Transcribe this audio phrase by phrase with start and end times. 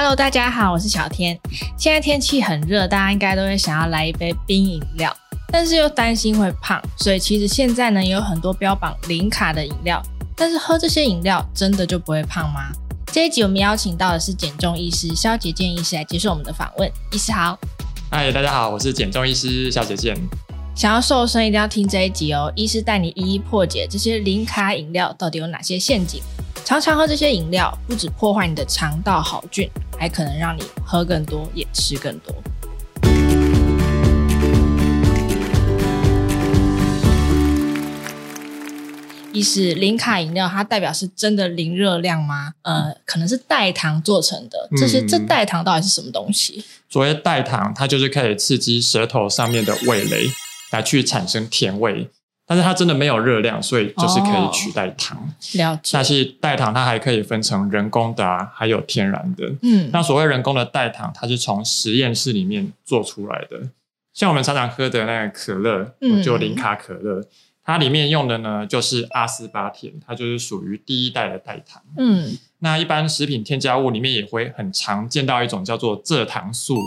[0.00, 1.36] Hello，大家好，我是小天。
[1.76, 5.12] 现在天气很热，大家应该都会想要来一杯冰饮料，
[5.48, 10.00] 但是又担心会胖，所以其实现在呢，也有很多标榜零卡的饮料。
[10.36, 12.70] 但是喝这些饮料真的就不会胖吗？
[13.12, 16.88] 这一集我们邀请到的是减重医师肖杰健医师来接受我们的访问。
[17.10, 17.58] 医师好。
[18.08, 20.16] 嗨，大家好，我是减重医师肖杰健。
[20.76, 26.22] 想要瘦身一定要听这一集哦，医师带你一一破解这些零卡饮料到底有哪些陷阱。
[26.64, 29.66] 常常喝这些饮料，不止破坏你的肠道好菌，
[29.98, 32.32] 还可能让你喝更多，也吃更多。
[39.32, 42.52] 一是，零卡饮料它代表是真的零热量吗？
[42.62, 44.68] 呃，可能是代糖做成的。
[44.76, 46.64] 这些、嗯、这代糖到底是什么东西？
[46.88, 50.28] 所谓代糖，它就是可以刺激舌头上面的味蕾，
[50.72, 52.08] 来去产生甜味。
[52.48, 55.18] 但是它真的没有热量，所以就是可以取代糖。
[55.18, 55.90] 哦、了解。
[55.92, 59.52] 但是代糖它还可以分成人工的啊，还有天然的。
[59.60, 59.90] 嗯。
[59.92, 63.68] 那所谓人工的代糖，它是从实验室里面做出来的。
[64.14, 67.22] 像我们常常喝的那个可乐，嗯、就零卡可乐，
[67.62, 71.82] 它里面用的呢就是阿斯巴甜，它就是属于第一代的代糖。
[71.98, 72.38] 嗯。
[72.60, 76.78] 那一般食品添加物里面也会很常见到一种叫做蔗糖素。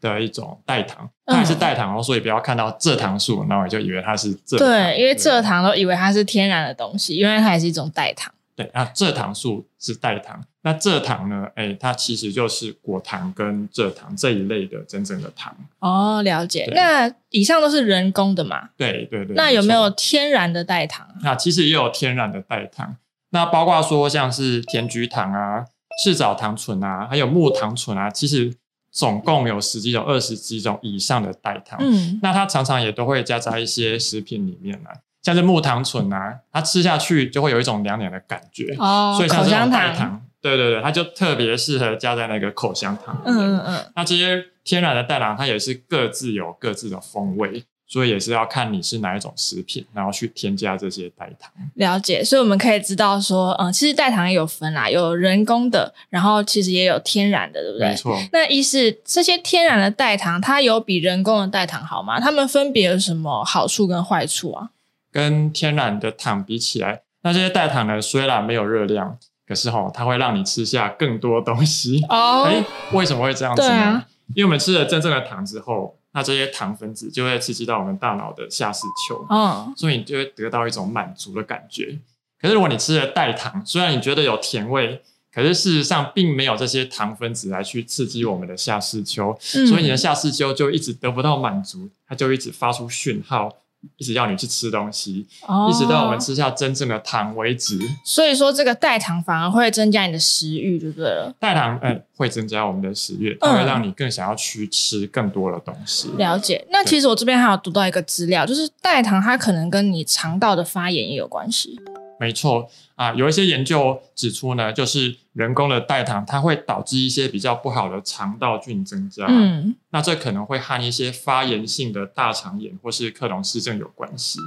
[0.00, 4.66] 的一种代糖，它也是代糖哦，嗯、所以不要看到蔗糖素，那我就以为它是蔗糖。
[4.66, 8.32] 对，因为蔗糖都以为它是天然的东西，因为它也是一种代糖。
[8.56, 11.46] 对，那蔗糖素是代糖，那蔗糖呢？
[11.54, 15.54] 哎，它其实就是果糖跟蔗糖这一类的真正的糖。
[15.78, 16.68] 哦，了解。
[16.74, 18.70] 那以上都是人工的嘛？
[18.76, 19.36] 对对对。
[19.36, 21.06] 那有没有天然的代糖？
[21.22, 22.96] 那其实也有天然的代糖，
[23.30, 25.64] 那包括说像是甜菊糖啊、
[26.02, 28.52] 赤藻糖醇啊，还有木糖醇啊，其实。
[28.90, 47.64] 总共有十几种、二十几种以上的代糖，嗯，那它常常也都会加在一些食品里面来，像是木糖醇啊，它吃下去就会有一种凉凉的感觉，哦，所以像这种代糖，对对对，它就特别适合加在那个口香糖，嗯嗯嗯，那这些天然的代糖，它也是各自有各自的风味。
[47.90, 51.50] 所以也是要看你是哪一种食品，然后去添加这些代糖。
[51.76, 57.88] 了解，所以我们可以知道说，嗯，其实代糖也有分啦，有人工的，然后其实也有天然的，对不对？
[57.88, 58.18] 没错。
[58.30, 62.20] 那意思这些天然的代糖，它有比人工的代糖好吗？
[62.20, 64.68] 它们分别有什么好处跟坏处啊？
[65.10, 69.16] 跟天然的糖比起来，那这些代糖呢，虽然没有热量，
[69.46, 72.04] 可是吼，它会让你吃下更多东西。
[72.10, 72.44] 哦。
[72.44, 72.62] 哎，
[72.92, 73.68] 为什么会这样子呢？
[73.68, 74.06] 对啊。
[74.34, 75.94] 因为我们吃了真正的糖之后。
[76.18, 81.96] 那这些糖分子就会刺激到我们大脑的下视丘，嗯，所以你就会得到一种满足的感觉。
[82.40, 85.00] 可是如果你吃了代糖，虽然你觉得有甜味，
[85.32, 93.54] 可是事实上并没有这些糖分子来去刺激我们的下视丘，嗯，所以你的下视丘就一直得不到满足，它就一直发出讯号。
[93.96, 97.78] 一直要你去吃东西，哦、一直到我们吃下真正的糖为止。
[98.04, 101.32] 所以说，这个代糖反而会增加你的食欲，对不对？
[101.38, 106.08] 代糖，嗯，会增加我们的食欲，它会让你更想要去吃更多的东西。
[106.16, 106.66] 了解。
[106.70, 111.80] 那其实我这边还有读到一个资料，就是代糖它可能跟你肠道的发炎也有关系。
[112.20, 119.26] 没错啊，有一些研究指出呢，就是人工的代糖，它会导致一些比较不好的肠道菌增加。
[119.28, 124.38] 嗯，那这可能会和一些发炎性的大肠炎或是克隆氏症有关系。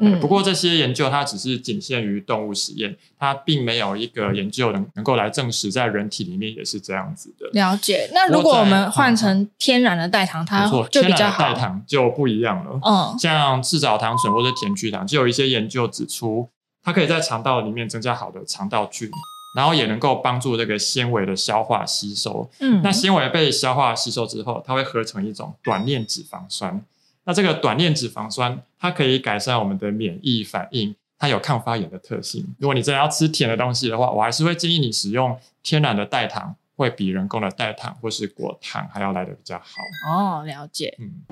[0.00, 7.48] 嗯，不过这些研究它只是仅限于动物实验，它并没有一个研究能能够来证实在人体里面也是这样子的。
[7.52, 8.10] 了解。
[8.12, 11.44] 那如果我们换成天然的代糖，它就比较好。
[11.44, 12.80] 代糖就不一样了。
[12.84, 16.50] 嗯，像赤藻糖醇或者甜菊糖，就有一些研究指出。
[16.84, 19.10] 它可以在肠道里面增加好的肠道菌，
[19.56, 22.50] 然后也能够帮助这个纤维的消化吸收。
[22.60, 26.84] 嗯，那纤维被消化吸收之后，它会合成一种短链脂肪酸。
[27.24, 32.46] 那这个短链脂肪酸，它可以改善我们的免疫反应，它有抗发炎的特性。
[32.58, 39.64] 如果你真的要吃甜的东西的话，我还是会建议你使用天然的代糖，会比人工的代糖或是果糖还要来得比较好。
[40.12, 40.94] 哦，了解。
[40.98, 41.22] 嗯。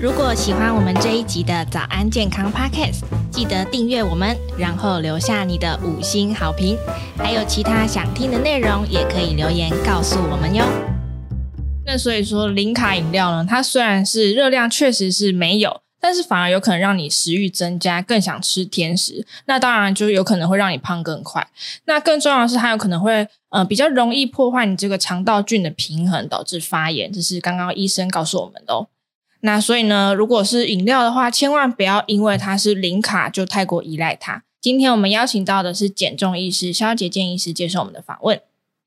[0.00, 3.02] 如果喜欢我们这一集的早安健康 Podcast，
[3.36, 6.74] 记得订阅我们，然后留下你的五星好评。
[7.18, 10.64] 还有其他想听的内容，也可以留言告诉我们哟。
[11.84, 19.26] 那所以说，零卡饮料呢，它虽然是热量确实是没有，但是反而有可能让你食欲增加，更想吃甜食。
[19.44, 21.46] 那当然就有可能会让你胖更快。
[21.84, 27.12] 那更重要的是，它有可能会 呃比较容易破坏你这个肠道菌的平衡，导致发炎。
[27.12, 28.88] 这是刚刚医生告诉我们的哦。
[29.46, 34.42] 那所以呢，如果是饮料的话，千万不要因为它是零卡就太过依赖它。
[34.60, 38.40] 今天我们邀请到的是减重医师萧杰健医师接受我们的访问。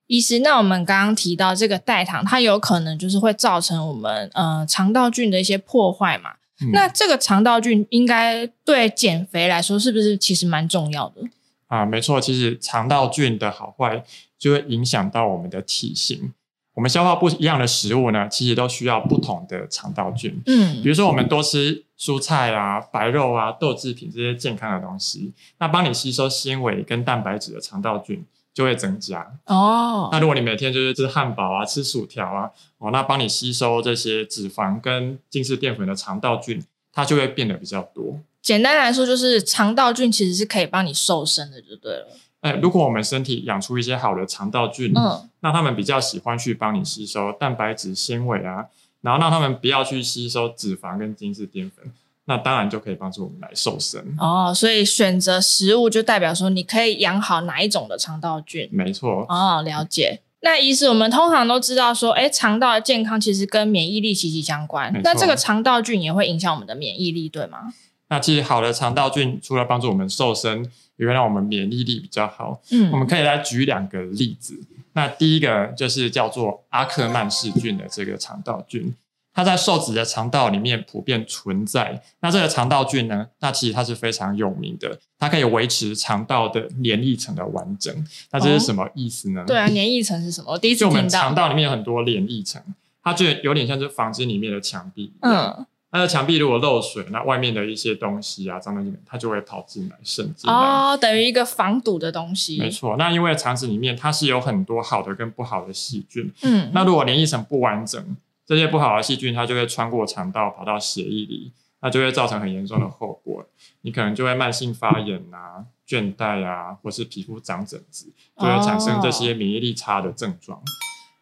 [0.07, 6.31] 医师，那我们刚刚提到这个代糖，它有可能就是会造成我们呃肠道菌的一些破坏嘛？
[6.61, 11.21] 嗯、那这个肠道菌应该对减肥来说是不是其实蛮重要的？
[11.67, 14.03] 啊，没错，其实肠道菌的好坏
[14.37, 16.33] 就会影响到我们的体型。
[16.79, 20.41] 我们消化不一样的食物呢，其实都需要不同的肠道菌。
[20.45, 28.23] 嗯，比如说我们多吃蔬菜啊、白肉啊、豆制品这些健康的东西，那帮你吸收纤维跟蛋白质的肠道菌
[28.53, 29.29] 就会增加。
[29.47, 38.17] 哦，那如果你每天就是吃汉堡啊、吃薯条啊，哦，那帮你吸收这些脂肪跟精致淀粉的肠道菌，它就会变得比较多。
[38.41, 42.07] 简单来说，就是肠道菌其实是可以帮你瘦身的，就对了。
[42.41, 48.65] 哎，如果我们身体养出一些好的肠道菌，嗯，那他们比较喜欢去帮你吸收蛋白质、纤维啊，
[49.01, 51.91] 然后让他们不要去吸收脂肪跟精致淀粉，
[52.25, 54.15] 那当然就可以帮助我们来瘦身。
[54.17, 58.69] 哦，所以选择食物就代表说你可以养好哪一种的肠道菌。
[58.71, 59.25] 没错。
[59.27, 60.21] 哦，了解。
[60.41, 64.89] 那医师，我们通常都知道说，哎，肠道的健康其实跟免疫力息息相关。
[65.03, 67.73] 那这个肠道菌也会影响我们的免疫力，对吗？
[68.09, 70.65] 那其实好的肠道菌除了帮助我们瘦身，
[70.97, 72.59] 也会让我们免疫力比较好。
[72.71, 74.59] 嗯，我们可以来举两个例子。
[74.93, 78.93] 那第一个就是叫做阿克曼氏菌的这个肠道菌，
[79.31, 82.01] 它在瘦子的肠道里面普遍存在。
[82.21, 87.93] 那这个肠道菌呢，那其实它是非常有名的，它可以维持肠道的黏液层的完整。
[88.31, 89.41] 那这是什么意思呢？
[89.41, 90.53] 哦、对啊，黏液层是什么？
[90.53, 90.79] 我第一次。
[90.79, 92.59] 就我们肠道里面有很多黏液层，
[93.03, 95.13] 它就有点像是房间里面的墙壁。
[95.21, 95.67] 嗯。
[95.91, 100.55] 它的墙壁如果漏水，那外面的一些东西啊，脏东西，它就会跑进来渗进来。
[100.55, 102.59] 哦，等于一个防堵的东西。
[102.59, 106.31] 没错，那因为肠子里面它是有很多好的跟不好的细菌。
[106.43, 106.69] 嗯。
[106.73, 108.15] 那如果黏液层不完整，
[108.45, 111.51] 这些不好的细菌它就会穿过肠道跑到血液里，
[111.81, 113.41] 那就会造成很严重的后果。
[113.41, 113.47] 嗯、
[113.81, 120.59] 你可能就会慢性发炎啊、倦怠啊，或是皮肤长疹子，就会产生这些免疫力差的症状。
[120.59, 120.63] 哦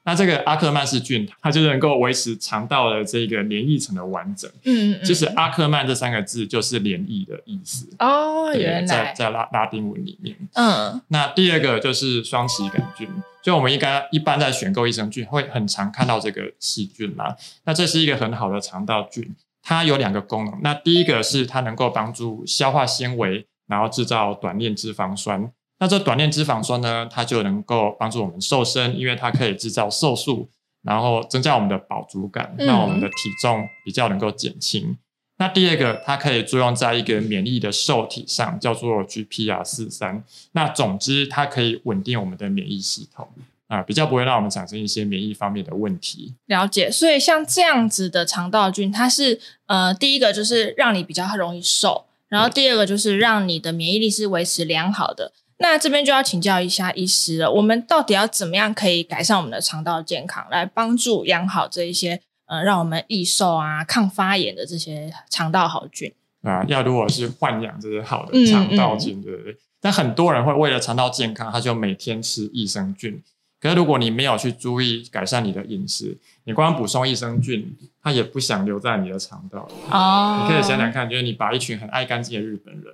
[0.08, 4.50] 那这个阿克曼氏菌，它就能够维持肠道的这个黏液层的完整。
[4.64, 5.04] 嗯嗯。
[5.04, 7.90] 其实阿克曼这三个字就是黏液的意思。
[8.00, 10.34] 哦，原来在在拉拉丁文里面。
[10.54, 11.02] 嗯。
[11.10, 13.06] 那第二个就是双歧杆菌，
[13.44, 17.36] 就我们应该一般在选购益生菌会很常看到这个细菌嘛。
[17.66, 20.58] 那这是一个很好的肠道菌，它有两个功能。
[20.64, 25.52] 那第一个是它能够帮助消化纤维，然后制造短链脂肪酸。
[25.80, 30.50] 那这短链脂肪酸呢，它就能够帮助我们瘦身，因为它可以制造瘦素，
[30.82, 34.88] 然后增加我们的饱足感，让我们的体重比较能够减轻。
[34.90, 34.98] 嗯、
[35.38, 40.24] 那第二个，它可以作用在一个免疫的受体上，叫做 GPR 四三。
[40.54, 43.28] 那总之，它可以稳定我们的免疫系统
[43.68, 46.34] 啊，比较不会让我们产生一些免疫方面的问题。
[46.48, 46.90] 了解。
[46.90, 55.34] 所以像这样子的肠道菌，它是呃，第一个就是让你比较容易瘦，然后第二个就是让你的免疫力是维持良好的。
[55.60, 66.14] 那这边就要请教一下医师了，我们到底要怎么样可以改善我们的肠道健康，来帮助养好这一些呃，让我们易瘦啊、抗发炎的这些肠道好菌
[66.44, 66.64] 啊？
[66.68, 69.58] 要如果是豢养这些好的肠道菌，对不对？
[69.82, 73.22] 但很多人会为了肠道健康，他就每天吃益生菌。
[73.60, 79.74] 可是如果你没有去注意改善你的饮食，你光补充益生菌，它也不想留在你的肠道里。
[79.92, 82.94] 哦，你可以想想看，就是你把一群很爱干净的日本人。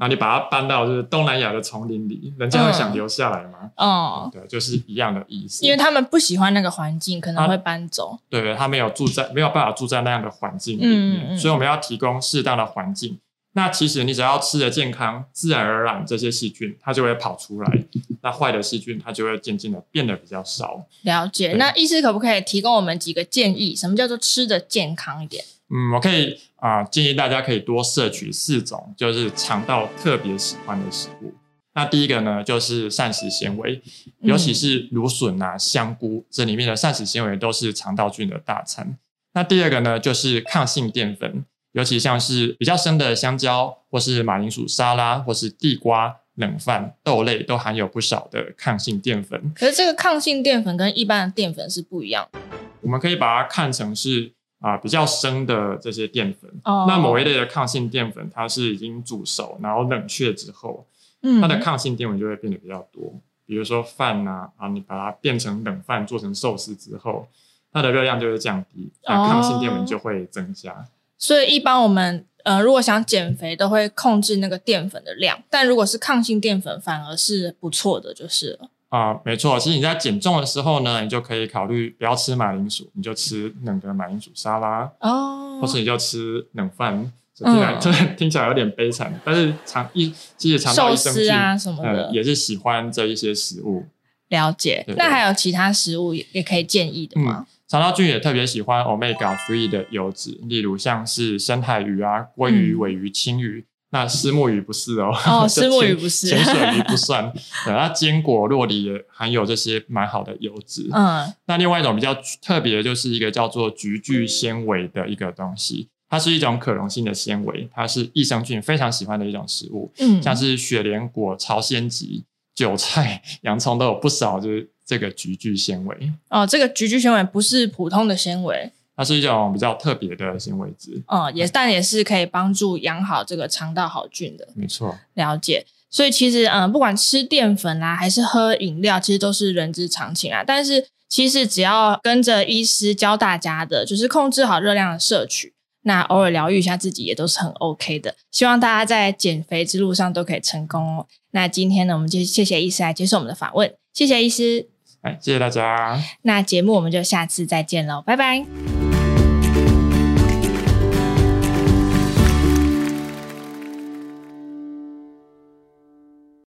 [0.00, 3.70] 那你把它搬到就是东南亚的丛林里，人家会想留下来吗？
[3.76, 5.62] 哦、嗯，对，就是一样的意思。
[5.62, 8.18] 因为他们不喜欢那个环境，可能会搬走。
[8.30, 13.18] 对，他没有住在，没有办法住在那样的环境里面，嗯嗯、所以我们要提供适当的环境。
[13.52, 17.84] 那其实你只要吃的健康，自然而然这些细菌它就会跑出来，
[18.22, 20.86] 那坏的细菌它就会渐渐的变得比较少。
[21.02, 21.54] 了解。
[21.58, 23.76] 那医师可不可以提供我们几个建议？
[23.76, 25.44] 什么叫做吃的健康一点？
[25.72, 31.32] 嗯，我可以啊、呃，建议大家可以多摄取四种，就是肠道特别喜欢的食物。
[31.74, 33.80] 那第一个呢，就是膳食纤维，
[34.22, 38.98] 尤其是芦笋啊、香菇，这里面的膳食纤维都是肠道菌的大餐。
[39.34, 49.52] 那第二个呢，就是抗性淀粉，尤其像是比较生的香蕉，或是马铃薯沙拉，或是地瓜、冷饭、豆类，都含有不少的抗性淀粉。
[49.54, 52.40] 可是这个抗性淀粉跟一般的淀粉是不一样的。
[52.80, 54.32] 我们可以把它看成是。
[54.60, 56.86] 啊，比较生的这些淀粉，oh.
[56.86, 60.86] 那某一类的抗性淀粉，它是已经煮熟，然后冷却之后，
[61.22, 63.14] 嗯，它的抗性淀粉就会变得比较多。
[63.46, 67.26] 比如说饭啊，啊，你把它变成冷饭，做成寿司之后，
[67.72, 70.70] 它的热量就会降低，那抗性淀粉就会增加。
[70.72, 70.84] Oh.
[71.18, 78.70] 所以，一般我们呃，如果想减肥，都会控制那个淀粉的量，但如果是抗性淀粉，反而是不错的，就是了。
[78.90, 87.10] 啊，没错，其实你在减重的时候呢，你就可以考虑不要吃马铃薯，你就吃冷的马铃薯沙拉哦，或是你就吃冷饭。
[87.34, 93.86] 听起来、嗯、 听起来有点悲惨，但是肠一其实肠道益生菌啊什么的、呃、也是喜欢这一些食物。
[94.28, 97.46] 了解，对对，那还有其他食物也也可以建议的吗？
[97.66, 103.64] 肠道菌也特别喜欢 omega three 的油脂，例如像是深海鱼啊、鲑鱼、尾鱼、鱼、鯖鱼。
[103.92, 107.32] 那石墨鱼不是哦，哦， 石墨鱼不是，潜水鱼不算。
[107.66, 110.88] 对，那坚果洛梨也含有这些蛮好的油脂。
[110.92, 119.92] 嗯，那另外一种比较特别的就是一个叫做菊苣纤维的一个东西，它是一种可溶性的纤维，它是益生菌非常喜欢的一种食物。
[119.98, 122.22] 嗯，像是雪莲果、朝鲜菊、
[122.54, 126.12] 韭菜、洋葱都有不少，就是这个菊苣纤维。
[126.28, 128.70] 哦，这个菊苣纤维不是普通的纤维。
[129.00, 134.94] 它是一种比较特别的纤维质，嗯，也但也是可以帮助养好这个肠道好菌的，没错。
[135.14, 140.44] 了解，所以其实嗯，不管吃淀粉啦，还是喝饮料，其实都是人之常情啊。
[140.46, 145.54] 但是其实只要跟着医师教大家的，就是控制好热量的摄取，
[145.84, 148.14] 那偶尔疗愈一下自己也都是很 OK 的。
[148.30, 151.06] 希望大家在减肥之路上都可以成功哦。
[151.30, 154.68] 那今天呢，我们就谢谢医师来接受我们的访问，谢谢医师，
[155.00, 155.98] 哎，谢谢大家。
[156.22, 158.79] 那节目我们就下次再见喽，拜拜。